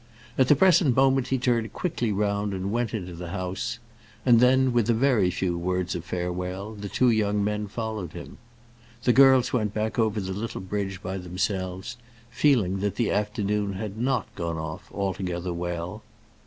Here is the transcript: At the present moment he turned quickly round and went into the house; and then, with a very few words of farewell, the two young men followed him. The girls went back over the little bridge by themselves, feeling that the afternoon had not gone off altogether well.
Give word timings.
At 0.35 0.47
the 0.47 0.55
present 0.55 0.95
moment 0.95 1.27
he 1.27 1.37
turned 1.37 1.73
quickly 1.73 2.11
round 2.11 2.55
and 2.55 2.71
went 2.71 2.91
into 2.91 3.13
the 3.13 3.29
house; 3.29 3.77
and 4.25 4.39
then, 4.39 4.73
with 4.73 4.89
a 4.89 4.95
very 4.95 5.29
few 5.29 5.55
words 5.59 5.93
of 5.93 6.03
farewell, 6.03 6.73
the 6.73 6.89
two 6.89 7.11
young 7.11 7.43
men 7.43 7.67
followed 7.67 8.13
him. 8.13 8.39
The 9.03 9.13
girls 9.13 9.53
went 9.53 9.75
back 9.75 9.99
over 9.99 10.19
the 10.19 10.33
little 10.33 10.59
bridge 10.61 11.03
by 11.03 11.19
themselves, 11.19 11.97
feeling 12.31 12.79
that 12.79 12.95
the 12.95 13.11
afternoon 13.11 13.73
had 13.73 13.95
not 13.99 14.33
gone 14.33 14.57
off 14.57 14.91
altogether 14.91 15.53
well. 15.53 16.01